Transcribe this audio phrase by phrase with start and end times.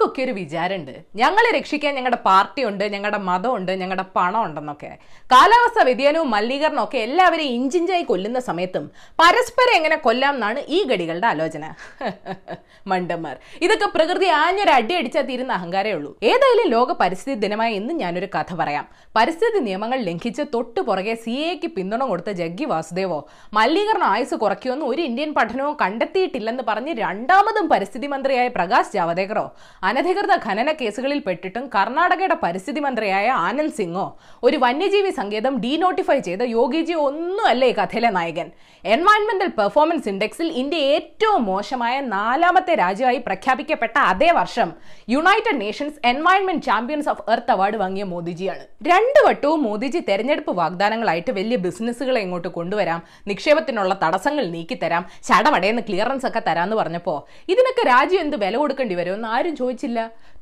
[0.00, 0.92] അവർക്കൊക്കെ ഒരു വിചാരമുണ്ട്.
[1.20, 4.90] ഞങ്ങളെ രക്ഷിക്കാൻ ഞങ്ങളുടെ പാർട്ടി ഉണ്ട് ഞങ്ങളുടെ മതമുണ്ട് ഞങ്ങളുടെ പണം ഉണ്ടെന്നൊക്കെ
[5.32, 8.84] കാലാവസ്ഥ വ്യതിയാനവും മലിനീകരണവും ഒക്കെ എല്ലാവരെയും ഇഞ്ചിഞ്ചായി കൊല്ലുന്ന സമയത്തും
[9.20, 11.64] പരസ്പരം എങ്ങനെ കൊല്ലാം എന്നാണ് ഈ ഗടികളുടെ ആലോചന.
[12.90, 13.34] മണ്ടന്മാർ.
[13.62, 16.12] ഇതൊക്കെ പ്രകൃതി ആഞ്ഞൊരു അടി അടിച്ചാൽ തീരുന്ന അഹങ്കാരമേ ഉള്ളൂ.
[16.22, 18.86] ഏതായാലും ലോക പരിസ്ഥിതി ദിനമായി ഇന്ന് ഞാനൊരു കഥ പറയാം.
[19.16, 23.20] പരിസ്ഥിതി നിയമങ്ങൾ ലംഘിച്ച് തൊട്ടു പുറകെ സി എക്ക് പിന്തുണ കൊടുത്ത ജഗ്ഗി വാസുദേവോ
[23.52, 29.46] മലിനീകരണ ആയുസ് കുറയ്ക്കുമെന്ന് ഒരു ഇന്ത്യൻ പഠനവും കണ്ടെത്തിയിട്ടില്ലെന്ന് പറഞ്ഞ് രണ്ടാമതും പരിസ്ഥിതി മന്ത്രിയായ പ്രകാശ് ജാവദേക്കറോ
[29.90, 34.04] അനധികൃത ഖനന കേസുകളിൽ പെട്ടിട്ടും കർണാടകയുടെ പരിസ്ഥിതി മന്ത്രിയായ ആനന്ദ് സിംഗോ
[34.46, 38.48] ഒരു വന്യജീവി സങ്കേതം ഡീനോട്ടിഫൈ ചെയ്ത യോഗിജി ഒന്നുമല്ല ഈ കഥയിലെ നായകൻ.
[38.94, 44.68] എൻവയൺമെന്റൽ പെർഫോമൻസ് ഇൻഡെക്സിൽ ഇന്ത്യ ഏറ്റവും മോശമായ നാലാമത്തെ രാജ്യമായി പ്രഖ്യാപിക്കപ്പെട്ട അതേ വർഷം
[45.14, 48.64] United Nations Environment Champions of Earth award വാങ്ങിയ മോദിജിയാണ്.
[48.90, 53.02] രണ്ടു വട്ടവും മോദിജി തെരഞ്ഞെടുപ്പ് വാഗ്ദാനങ്ങളായിട്ട് വലിയ ബിസിനസ്സുകളെ ഇങ്ങോട്ട് കൊണ്ടുവരാം
[53.32, 57.20] നിക്ഷേപത്തിനുള്ള തടസ്സങ്ങൾ നീക്കിത്തരാം ചടവടയെന്ന് ക്ലിയറൻസ് ഒക്കെ തരാമെന്ന് പറഞ്ഞപ്പോൾ
[57.54, 59.78] ഇതിനൊക്കെ രാജ്യം എന്ത് വില കൊടുക്കേണ്ടി വരുമെന്ന് ആരും ചോദിച്ചില്ല.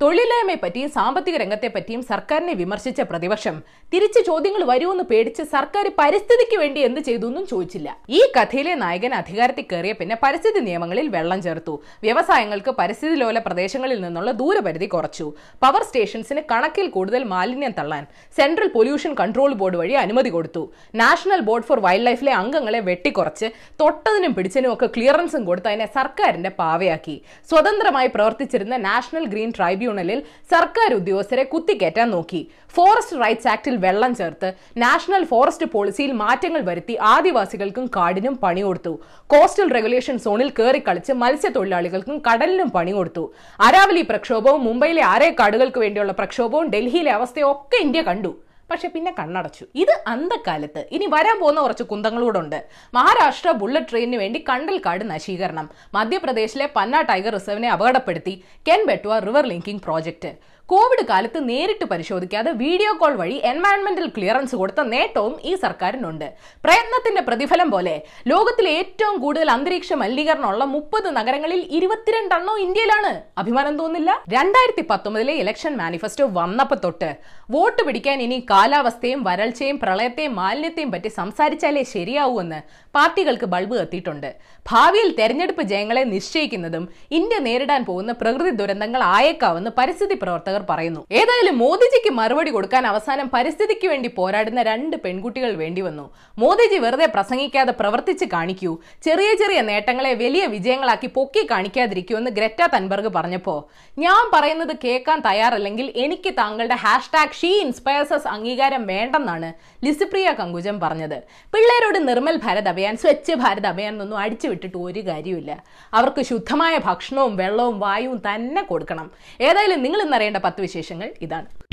[0.02, 3.56] തൊഴിലില്ലായ്മയെ പറ്റിയും സാമ്പത്തിക രംഗത്തെപ്പറ്റിയും സർക്കാരിനെ വിമർശിച്ച പ്രതിപക്ഷം
[3.92, 7.88] തിരിച്ച് ചോദ്യങ്ങൾ വരുമെന്ന് പേടിച്ച് സർക്കാർ പരിസ്ഥിതിക്ക് വേണ്ടി എന്ത് ചെയ്തു എന്നും ചോദിച്ചില്ല.
[8.08, 11.74] ഈ കഥയിലെ നായകൻ അധികാരത്തിൽ കയറിയ പിന്നെ പരിസ്ഥിതി നിയമങ്ങളിൽ വെള്ളം ചേർത്തു.
[12.02, 15.26] വ്യവസായങ്ങൾക്ക് പരിസ്ഥിതി ലോല പ്രദേശങ്ങളിൽ നിന്നുള്ള ദൂരപരിധി കുറച്ചു.
[15.64, 18.06] പവർ സ്റ്റേഷൻസിന് കണക്കിൽ കൂടുതൽ മാലിന്യം തള്ളാൻ
[18.38, 20.72] സെൻട്രൽ പൊല്യൂഷൻ കൺട്രോൾ ബോർഡ് വഴി അനുമതി കൊടുത്തു.
[20.94, 23.50] നാഷണൽ ബോർഡ് ഫോർ വൈൽഡ് ലൈഫിലെ അംഗങ്ങളെ വെട്ടിക്കുറച്ച്
[23.82, 27.22] തൊട്ടതിനും പിടിച്ചതിനും ഒക്കെ ക്ലിയറൻസും കൊടുത്ത് അതിനെ സർക്കാരിന്റെ പാവയാക്കി.
[27.50, 30.20] സ്വതന്ത്രമായി പ്രവർത്തിച്ചിരുന്ന നാഷണൽ ഗ്രീൻ ട്രൈബ്യൂണലിൽ
[30.52, 32.40] സർക്കാർ ഉദ്യോഗസ്ഥരെ കുത്തിക്കയറ്റാൻ നോക്കി.
[32.76, 34.48] ഫോറസ്റ്റ് റൈറ്റ്സ് ആക്ടിൽ വെള്ളം ചേർത്ത്
[34.84, 38.94] നാഷണൽ ഫോറസ്റ്റ് പോളിസിയിൽ മാറ്റങ്ങൾ വരുത്തി ആദിവാസികൾക്കും കാടിനും പണി കൊടുത്തു.
[39.34, 43.24] കോസ്റ്റൽ റെഗുലേഷൻ സോണിൽ കയറി കളിച്ച് മത്സ്യത്തൊഴിലാളികൾക്കും കടലിനും പണി കൊടുത്തു.
[43.68, 48.32] അരാവലി പ്രക്ഷോഭവും മുംബൈയിലെ ആരേക്കാടുകൾക്ക് വേണ്ടിയുള്ള പ്രക്ഷോഭവും ഡൽഹിയിലെ അവസ്ഥയും ഒക്കെ ഇന്ത്യ കണ്ടു.
[48.70, 49.64] പക്ഷെ പിന്നെ കണ്ണടച്ചു.
[49.74, 52.58] ഇത് അന്തക്കാലത്ത് ഇനി വരാൻ പോകുന്ന കുറച്ച് കുന്തങ്ങളൂടുണ്ട്
[52.94, 55.68] മഹാരാഷ്ട്ര ബുള്ളറ്റ് ട്രെയിനിന് വേണ്ടി കണ്ടൽക്കാട് നശീകരണം.
[55.94, 58.44] മധ്യപ്രദേശിലെ പന്ന ടൈഗർ റിസർവിനെ അപകടപ്പെടുത്തി.
[58.68, 60.32] Ken Betwa river linking project
[60.70, 66.26] Covid കാലത്ത് നേരിട്ട് പരിശോധിക്കാതെ വീഡിയോ കോൾ വഴി എൻവയൺമെന്റൽ ക്ലിയറൻസ് കൊടുത്ത നേട്ടവും ഈ സർക്കാരിനുണ്ട്.
[66.64, 67.94] പ്രയത്നത്തിന്റെ പ്രതിഫലം പോലെ
[68.30, 73.12] ലോകത്തിലെ ഏറ്റവും കൂടുതൽ അന്തരീക്ഷ മലിനീകരണമുള്ള മുപ്പത് നഗരങ്ങളിൽ ഇരുപത്തിരണ്ടെണ്ണോ ഇന്ത്യയിലാണ്.
[73.42, 74.10] അഭിമാനം തോന്നില്ല?
[74.34, 77.10] രണ്ടായിരത്തി പത്തൊമ്പതിലെ ഇലക്ഷൻ മാനിഫെസ്റ്റോ വന്നപ്പോ തൊട്ട്
[77.54, 82.60] വോട്ട് പിടിക്കാൻ ഇനി കാലാവസ്ഥയും വരൾച്ചയും പ്രളയത്തെയും മാലിന്യത്തെയും പറ്റി സംസാരിച്ചാലേ ശരിയാവൂ എന്ന്
[82.98, 84.30] പാർട്ടികൾക്ക് ബൾബ് കത്തിയിട്ടുണ്ട്.
[84.66, 86.84] ഭാവിയിൽ തെരഞ്ഞെടുപ്പ് ജയങ്ങളെ നിശ്ചയിക്കുന്നതും
[87.20, 91.06] ഇന്ത്യ നേരിടാൻ പോകുന്ന പ്രകൃതി ദുരന്തങ്ങൾ ആയേക്കാവെന്ന് പരിസ്ഥിതി പ്രവർത്തകർ പറയുന്നു.
[91.12, 96.10] ഏതായാലും മോദിജിക്ക് മറുപടി കൊടുക്കാൻ അവസാനം പരിസ്ഥിതിക്ക് വേണ്ടി പോരാടുന്ന രണ്ട് പെൺകുട്ടികൾ വേണ്ടി വന്നു.
[96.38, 98.78] മോദിജി വെറുതെ പ്രസംഗിക്കാതെ പ്രവർത്തിച്ച് കാണിക്കൂ.
[99.02, 103.68] ചെറിയ ചെറിയ നേട്ടങ്ങളെ വലിയ വിജയങ്ങളാക്കി പൊക്കി കാണിക്കാതിരിക്കൂ എന്ന് ഗ്രറ്റ തൻബർഗ് പറഞ്ഞപ്പോ
[103.98, 109.52] ഞാൻ പറയുന്നത് കേൾക്കാൻ തയ്യാറല്ലെങ്കിൽ എനിക്ക് താങ്കളുടെ ഹാഷ്ടാഗ് ഷീ ഇൻസ്പയർസസ് അംഗീകാരം വേണ്ടെന്നാണ്
[109.84, 111.18] ലിസിപ്രിയ കങ്കുജം പറഞ്ഞത്.
[111.54, 115.62] പിള്ളേരോട് നിർമ്മൽ ഭാരത് അഭിയാൻ സ്വച്ഛ് ഭാരത് അഭിയാൻ എന്നൊന്നും അടിച്ചു വിട്ടിട്ട് ഒരു കാര്യമില്ല
[115.94, 119.10] അവർക്ക് ശുദ്ധമായ ഭക്ഷണവും വെള്ളവും വായുവും തന്നെ കൊടുക്കണം.
[119.40, 121.67] ഏതായാലും നിങ്ങൾ ഇന്നറിയേണ്ട പത്ത് വിശേഷങ്ങൾ ഇതാണ്.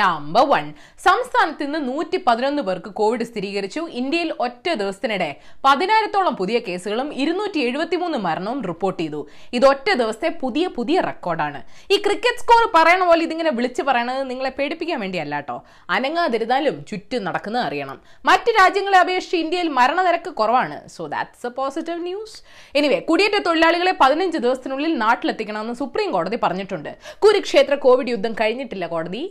[0.00, 0.64] നമ്പർ വൺ
[1.06, 3.80] സംസ്ഥാനത്ത് ഇന്ന് നൂറ്റി പതിനൊന്ന് പേർക്ക് കോവിഡ് സ്ഥിരീകരിച്ചു.
[4.00, 5.28] ഇന്ത്യയിൽ ഒറ്റ ദിവസത്തിനിടെ
[5.66, 9.20] പതിനായിരത്തോളം പുതിയ കേസുകളും ഇരുന്നൂറ്റി എഴുപത്തിമൂന്ന് മരണവും റിപ്പോർട്ട് ചെയ്തു.
[9.56, 11.60] ഇത് ഒറ്റ ദിവസത്തെ പുതിയ പുതിയ റെക്കോർഡാണ്
[11.94, 15.56] ഈ ക്രിക്കറ്റ് സ്കോർ പറയണ പോലെ ഇതിങ്ങനെ വിളിച്ചു പറയണത് നിങ്ങളെ പേടിപ്പിക്കാൻ വേണ്ടിയല്ല കേട്ടോ.
[15.96, 17.98] അനങ്ങാതിരുന്നാലും ചുറ്റും നടക്കുന്നത് അറിയണം.
[18.30, 20.78] മറ്റ് രാജ്യങ്ങളെ അപേക്ഷിച്ച് ഇന്ത്യയിൽ മരണനിരക്ക് കുറവാണ്.
[20.96, 22.36] So that's a positive news
[22.78, 26.92] anyway കുടിയേറ്റ തൊഴിലാളികളെ പതിനഞ്ച് ദിവസത്തിനുള്ളിൽ നാട്ടിലെത്തിക്കണമെന്ന് സുപ്രീം കോടതി പറഞ്ഞിട്ടുണ്ട്.
[27.26, 29.22] കുരുക്ഷേത്ര കോവിഡ് യുദ്ധം കഴിഞ്ഞിട്ടില്ല കോടതി.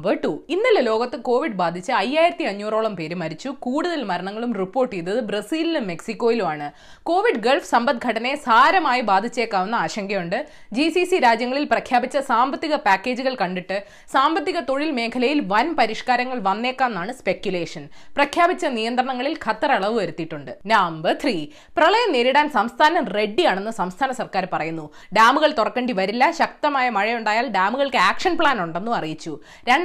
[0.00, 3.48] നമ്പർ ടു ഇന്നലെ ലോകത്ത് കോവിഡ് ബാധിച്ച് അയ്യായിരത്തി അഞ്ഞൂറോളം പേര് മരിച്ചു.
[3.64, 6.66] കൂടുതൽ മരണങ്ങളും റിപ്പോർട്ട് ചെയ്തത് ബ്രസീലിലും മെക്സിക്കോയിലുമാണ്.
[7.02, 10.46] കോവിഡ് ഗൾഫ് സമ്പദ്ഘടനയെ സാരമായി ബാധിച്ചേക്കാവുന്ന ആശങ്കയുണ്ട്.
[10.72, 13.76] ജി സി സി രാജ്യങ്ങളിൽ പ്രഖ്യാപിച്ച സാമ്പത്തിക പാക്കേജുകൾ കണ്ടിട്ട്
[14.12, 17.84] സാമ്പത്തിക തൊഴിൽ മേഖലയിൽ വൻ പരിഷ്കാരങ്ങൾ വന്നേക്കാമെന്നാണ് സ്പെക്യുലേഷൻ
[18.16, 20.52] പ്രഖ്യാപിച്ച നിയന്ത്രണങ്ങളിൽ ഖത്തർ അളവ് വരുത്തിയിട്ടുണ്ട്.
[20.74, 21.36] നമ്പർ ത്രീ
[21.76, 24.86] പ്രളയം നേരിടാൻ സംസ്ഥാനം റെഡിയാണെന്ന് സംസ്ഥാന സർക്കാർ പറയുന്നു.
[25.18, 26.30] ഡാമുകൾ തുറക്കേണ്ടി വരില്ല.
[26.40, 29.34] ശക്തമായ മഴയുണ്ടായാൽ ഡാമുകൾക്ക് ആക്ഷൻ പ്ലാൻ ഉണ്ടെന്നും അറിയിച്ചു.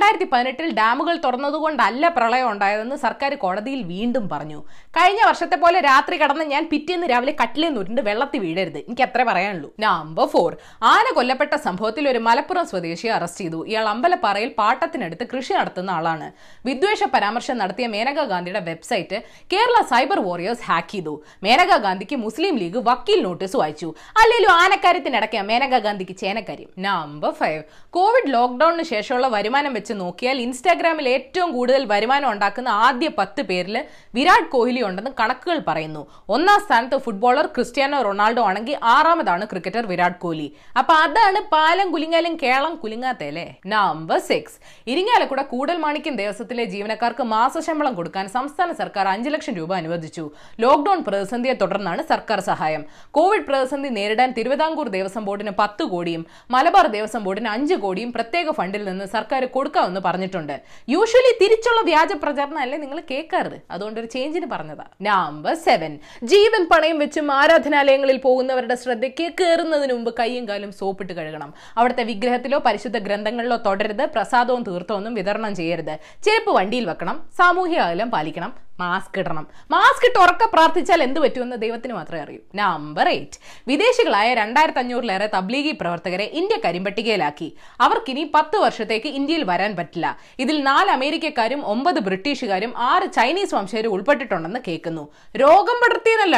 [0.05, 4.59] പതിനെട്ടിൽ ഡാമുകൾ തുറന്നതുകൊണ്ടല്ല പ്രളയം ഉണ്ടായതെന്ന് സർക്കാർ കോടതിയിൽ വീണ്ടും പറഞ്ഞു.
[4.97, 8.77] കഴിഞ്ഞ വർഷത്തെ പോലെ രാത്രി കടന്ന് ഞാൻ പിറ്റേന്ന് രാവിലെ കട്ടിലെ നുരുണ്ട് വെള്ളത്തിൽ വീഴരുത്.
[8.77, 9.73] എനിക്ക് അത്രേ പറയാനുള്ളൂ.
[9.79, 13.65] നമ്പർ ഫോർ ആന കൊല്ലപ്പെട്ട സംഭവത്തിൽ ഒരു മലപ്പുറം സ്വദേശിയെ അറസ്റ്റ് ചെയ്തു.
[13.67, 16.31] ഇയാൾ അമ്പലപ്പാറയിൽ പാട്ടത്തിനടുത്ത് കൃഷി നടത്തുന്ന ആളാണ്.
[16.65, 19.23] വിദ്വേഷ പരാമർശം നടത്തിയ മേനകാ ഗാന്ധിയുടെ website
[19.53, 21.23] Kerala cyber warriors hack ചെയ്തു.
[21.43, 23.93] മേനകാ ഗാന്ധിക്ക് മുസ്ലിം ലീഗ് വക്കീൽ നോട്ടീസ് വായിച്ചു.
[24.23, 31.49] അല്ലെങ്കിലും ആനക്കാര്യത്തിനിടയ്ക്ക് മേനകാ ഗാന്ധിക്ക് ചേനക്കാര്യം നമ്പർ ഫൈവ് കോവിഡ് ലോക്ക്ഡൌണിന് ശേഷമുള്ള വരുമാനം വെച്ച് നോക്കിയാൽ ഇൻസ്റ്റാഗ്രാമിൽ ഏറ്റവും
[31.57, 33.77] കൂടുതൽ വരുമാനം ഉണ്ടാക്കുന്ന ആദ്യ പത്ത് പേരിൽ
[34.17, 36.01] വിരാട് കോഹ്ലി ഉണ്ടെന്ന് കണക്കുകൾ പറയുന്നു.
[36.35, 40.47] ഒന്നാം സ്ഥാനത്ത് ഫുട്ബോളർ ക്രിസ്ത്യാനോ റൊണാൾഡോ ആണെങ്കിൽ ആറാമതാണ് ക്രിക്കറ്റർ വിരാട് കോഹ്ലി.
[40.79, 44.57] അപ്പൊ അതാണ് പാലം കുലുങ്ങാലും കേളം കുലുങ്ങാത്തല്ലേ നമ്പർ സിക്സ്
[44.93, 50.25] ഇരിങ്ങാലക്കുട കൂടൽ മാണിക്കും ദേവസ്വത്തിലെ ജീവനക്കാർക്ക് മാസശമ്പളം കൊടുക്കാൻ സംസ്ഥാന സർക്കാർ അഞ്ചു ലക്ഷം രൂപ അനുവദിച്ചു.
[50.65, 52.83] ലോക്ഡൌൺ പ്രതിസന്ധിയെ തുടർന്നാണ് സർക്കാർ സഹായം.
[53.17, 56.23] കോവിഡ് പ്രതിസന്ധി നേരിടാൻ തിരുവിതാംകൂർ ദേവസ്വം ബോർഡിന് പത്ത് കോടിയും
[56.55, 59.43] മലബാർ ദേവസ്വം ബോർഡിന് അഞ്ച് കോടിയും പ്രത്യേക ഫണ്ടിൽ നിന്ന് സർക്കാർ
[59.85, 60.55] കൊടുക്കാമെന്ന് പറഞ്ഞിട്ടുണ്ട്.
[60.89, 64.85] യൂഷ്വലി തിരിച്ചുള്ള വ്യാജ പ്രചരണം അല്ലേ നിങ്ങൾ കേൾക്കാറ് അതുകൊണ്ട് ഒരു ചേഞ്ചിന് പറഞ്ഞതാ.
[65.01, 71.53] നമ്പർ സെവൻ ജീവൻ പണയം വെച്ചും ആരാധനാലയങ്ങളിൽ പോകുന്നവരുടെ ശ്രദ്ധയ്ക്ക് കയറുന്നതിന് മുമ്പ് കൈയും കാലും സോപ്പിട്ട് കഴുകണം.
[71.77, 74.05] അവിടുത്തെ വിഗ്രഹത്തിലോ പരിശുദ്ധ ഗ്രന്ഥങ്ങളിലോ തുടരുത്.
[74.15, 75.95] പ്രസാദവും തീർത്ഥവും വിതരണം ചെയ്യരുത്.
[76.25, 77.17] ചെരുപ്പ് വണ്ടിയിൽ വെക്കണം.
[77.37, 78.64] സാമൂഹ്യ അകലം പാലിക്കണം.
[78.79, 79.47] മാസ്ക് ഇടണം.
[79.71, 82.39] മാസ്ക് ഇട്ട് ഉറക്കെ പ്രാർത്ഥിച്ചാൽ എന്ത് പറ്റുമെന്ന് ദൈവത്തിന് മാത്രമേ അറിയൂ.
[82.55, 87.55] നമ്പർ എയ്റ്റ് വിദേശികളായ രണ്ടായിരത്തി അഞ്ഞൂറിലേറെ തബ്ലീഗി പ്രവർത്തകരെ ഇന്ത്യ കരിമ്പട്ടികയിലാക്കി.
[87.81, 90.17] അവർക്കിനി പത്ത് വർഷത്തേക്ക് ഇന്ത്യയിൽ വരാൻ പറ്റില്ല.
[90.39, 95.13] ഇതിൽ നാല് അമേരിക്കക്കാരും ഒമ്പത് ബ്രിട്ടീഷുകാരും ആറ് ചൈനീസ് വംശജരും ഉൾപ്പെട്ടിട്ടുണ്ടെന്ന് കേൾക്കുന്നു.
[95.37, 96.37] രോഗം പടർത്തിയെന്നല്ല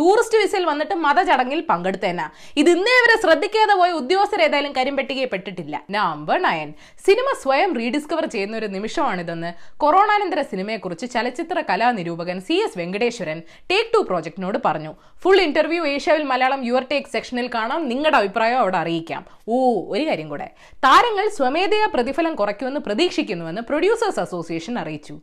[0.00, 2.20] ടൂറിസ്റ്റ് വിസയിൽ വന്നിട്ട് മതചടങ്ങിൽ പങ്കെടുത്തേന.
[2.56, 5.82] ഇത് ഇന്നേ വരെ ശ്രദ്ധിക്കാതെ പോയ ഉദ്യോഗസ്ഥർ ഏതായാലും കരിമ്പെട്ടികയെ പെട്ടിട്ടില്ല.
[5.90, 6.68] നമ്പർ നയൻ
[7.06, 13.38] സിനിമ സ്വയം റീഡിസ്കവർ ചെയ്യുന്ന ഒരു നിമിഷമാണിതെന്ന് കൊറോണാനന്തര സിനിമയെക്കുറിച്ച് ചലച്ചിത്ര കലാനിരൂപകൻ C S Venkateswaran
[13.70, 14.92] take two പ്രോജക്ടിനോട് പറഞ്ഞു.
[15.22, 17.88] Full interview Asiaville Malayalam your take സെക്ഷനിൽ കാണാം.
[17.88, 19.22] നിങ്ങളുടെ അഭിപ്രായം അവിടെ അറിയിക്കാം.
[19.48, 19.56] ഓ
[19.94, 20.48] ഒരു കാര്യം കൂടെ.
[20.86, 25.14] താരങ്ങൾ സ്വമേധയാ പ്രതിഫലം കുറയ്ക്കുമെന്ന് പ്രതീക്ഷിക്കുന്നുവെന്ന് പ്രൊഡ്യൂസേഴ്സ് അസോസിയേഷൻ അറിയിച്ചു.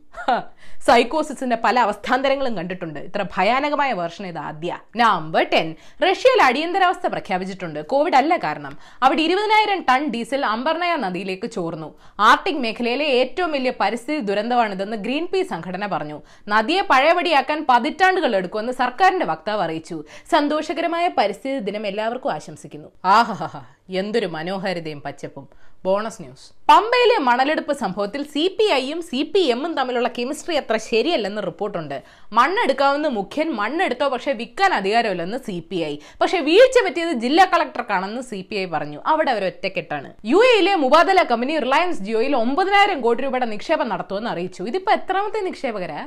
[0.86, 3.00] സൈക്കോസിന്റെ പല അവസ്ഥാന്തരങ്ങളും കണ്ടിട്ടുണ്ട്.
[3.00, 5.74] ഇത്ര ഭയാനകമായ വേർഷൻ ഇത് ആദ്യ നമ്പർ ടെൻ.
[6.02, 7.86] റഷ്യയിൽ അടിയന്തരാവസ്ഥ പ്രഖ്യാപിച്ചിട്ടുണ്ട്.
[7.86, 8.78] കോവിഡ് അല്ല കാരണം.
[9.02, 11.98] അവിടെ ഇരുപതിനായിരം ടൺ ഡീസൽ അംബർനയ നദിയിലേക്ക് ചോർന്നു.
[12.20, 16.22] ആർട്ടിക് മേഖലയിലെ ഏറ്റവും വലിയ പരിസ്ഥിതി ദുരന്തമാണിതെന്ന് ഗ്രീൻ പീസ് സംഘടന പറഞ്ഞു.
[16.48, 20.04] നദിയെ പഴയപടിയാക്കാൻ പതിറ്റാണ്ടുകൾ എടുക്കുമെന്ന് സർക്കാരിന്റെ വക്താവ് അറിയിച്ചു.
[20.30, 22.88] സന്തോഷകരമായ പരിസ്ഥിതി ദിനം എല്ലാവർക്കും ആശംസിക്കുന്നു.
[23.04, 23.64] ആഹാ
[24.00, 25.46] എന്തൊരു മനോഹാരിതയും പച്ചപ്പും.
[25.84, 31.42] ബോണസ് ന്യൂസ് പമ്പയിലെ മണലെടുപ്പ് സംഭവത്തിൽ സി പി ഐയും സി പി എമ്മും തമ്മിലുള്ള കെമിസ്ട്രി അത്ര ശരിയല്ലെന്ന്
[31.46, 32.02] റിപ്പോർട്ടുണ്ട്.
[32.32, 38.46] മണ്ണെടുക്കാവുന്ന മുഖ്യൻ മണ്ണെടുത്തോ പക്ഷേ വിൽക്കാൻ അധികാരമില്ലെന്ന് സി പി ഐ പക്ഷേ വീഴ്ച പറ്റിയത് ജില്ലാ കളക്ടർക്കാണെന്ന് സി
[38.50, 39.00] പി ഐ പറഞ്ഞു.
[39.06, 40.10] അവിടെ അവർ ഒറ്റക്കെട്ടാണ്.
[40.32, 44.62] യു എയിലെ മുബാദല കമ്പനി റിലയൻസ് ജിയോയിൽ ഒമ്പതിനായിരം കോടി രൂപയുടെ നിക്ഷേപം നടത്തുമെന്ന് അറിയിച്ചു.
[44.62, 46.02] ഇതിപ്പോ എത്രാമത്തെ നിക്ഷേപകരാ?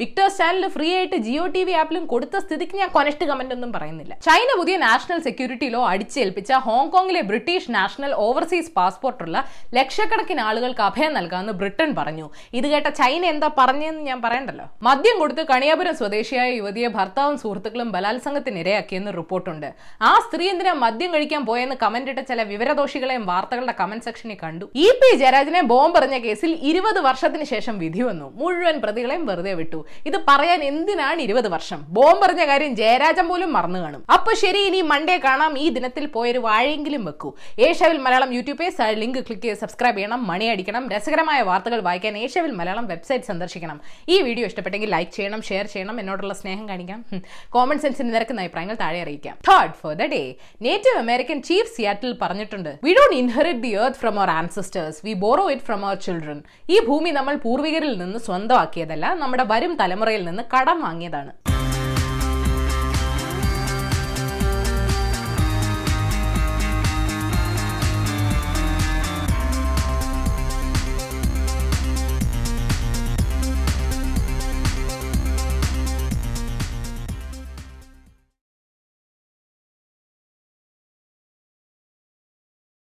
[0.00, 4.14] വിക്ടേഴ്സ് ചാനലിൽ ഫ്രീ ആയിട്ട് ജിയോ ടി വി ആപ്പിലും കൊടുത്ത സ്ഥിതിക്ക് ഞാൻ കൊനസ്റ്റ് കമന്റ് ഒന്നും പറയുന്നില്ല.
[4.26, 9.36] ചൈന പുതിയ നാഷണൽ സെക്യൂരിറ്റി ലോ അടിച്ചേൽപ്പിച്ച ഹോങ്കോങ്ങിലെ ബ്രിട്ടീഷ് നാഷണൽ ഓവർസീസ് പാസ്പോർട്ടുള്ള
[9.78, 12.26] ലക്ഷക്കണക്കിന് ആളുകൾക്ക് അഭയം നൽകാമെന്ന് ബ്രിട്ടൻ പറഞ്ഞു.
[12.60, 14.66] ഇത് കേട്ട ചൈന എന്താ പറഞ്ഞതെന്ന് ഞാൻ പറയണ്ടല്ലോ?
[14.88, 19.68] മദ്യം കൊടുത്ത് കണിയാപുരം സ്വദേശിയായ യുവതിയെ ഭർത്താവും സുഹൃത്തുക്കളും ബലാത്സംഗത്തിന് ഇരയാക്കിയെന്ന് റിപ്പോർട്ടുണ്ട്.
[20.10, 24.66] ആ സ്ത്രീ എന്തിനാ മദ്യം കഴിക്കാൻ പോയെന്ന് കമന്റ് ഇട്ട ചില വിവരദോഷികളെയും വാർത്തകളുടെ കമന്റ് സെക്ഷനിൽ കണ്ടു.
[24.84, 28.28] ഇ പി ജയരാജനെ ബോംബെറിഞ്ഞ കേസിൽ ഇരുപത് വർഷത്തിന് ശേഷം വിധി വന്നു.
[28.42, 29.80] മുഴുവൻ പ്രതികളെയും വെറുതെ വിട്ടു.
[30.06, 31.84] ഇത് പറയാൻ എന്തിനാണ് ഇരുപത് വർഷം?
[31.88, 34.04] ബോംബെറിഞ്ഞ കാര്യം ജയരാജൻ പോലും മറന്നു കാണും.
[34.12, 35.58] അപ്പൊ ശരി ഇനി മൺഡേ കാണാം.
[35.58, 37.32] ഈ ദിനത്തിൽ പോയൊരു വാഴയെങ്കിലും വെക്കൂ.
[37.58, 40.26] Asiaville Malayalam YouTube page link click ചെയ്ത് സബ്സ്ക്രൈബ് ചെയ്യണം.
[40.26, 40.90] മണി അടിക്കണം.
[40.90, 43.80] രസകരമായ വാർത്തകൾ വായിക്കാൻ ഏഷ്യാവിൽ മലയാളം വെബ്സൈറ്റ് സന്ദർശിക്കണം.
[44.08, 46.00] ഈ വീഡിയോ ഇഷ്ടപ്പെട്ടെങ്കിൽ ലൈക്ക് ചെയ്യണം ഷെയർ ചെയ്യണം.
[46.00, 47.04] എന്നോടുള്ള സ്നേഹം കാണിക്കാം.
[47.50, 49.36] കോമൺ സെൻസിന് നിരക്കുന്ന അഭിപ്രായങ്ങൾ താഴെ അറിയിക്കാം.
[49.50, 52.78] Third for the day native American chief Seattle പറഞ്ഞിട്ടുണ്ട്.
[52.84, 56.80] We don't inherit the earth from our ancestors we borrow it from our children ഈ
[56.80, 59.14] ഭൂമി നമ്മൾ പൂർവികരിൽ നിന്ന് സ്വന്തമാക്കിയതല്ല.
[59.14, 61.53] നമ്മുടെ വരും തലമുറയിൽ നിന്ന് കടം വാങ്ങിയതാണ്